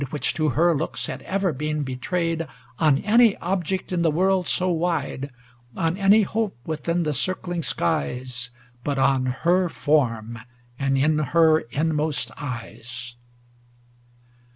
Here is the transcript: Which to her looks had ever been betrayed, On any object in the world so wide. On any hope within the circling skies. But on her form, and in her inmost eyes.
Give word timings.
Which 0.09 0.33
to 0.33 0.49
her 0.57 0.75
looks 0.75 1.05
had 1.05 1.21
ever 1.21 1.53
been 1.53 1.83
betrayed, 1.83 2.47
On 2.79 2.97
any 2.97 3.37
object 3.37 3.91
in 3.93 4.01
the 4.01 4.09
world 4.09 4.47
so 4.47 4.67
wide. 4.71 5.29
On 5.77 5.95
any 5.95 6.23
hope 6.23 6.57
within 6.65 7.03
the 7.03 7.13
circling 7.13 7.61
skies. 7.61 8.49
But 8.83 8.97
on 8.97 9.27
her 9.27 9.69
form, 9.69 10.39
and 10.79 10.97
in 10.97 11.19
her 11.19 11.59
inmost 11.69 12.31
eyes. 12.35 13.13